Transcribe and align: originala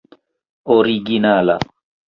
originala 0.75 1.59